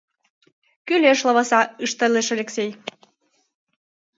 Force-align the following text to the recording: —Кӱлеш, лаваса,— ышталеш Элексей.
—Кӱлеш, 0.87 1.19
лаваса,— 1.27 1.61
ышталеш 1.85 2.27
Элексей. 2.35 2.71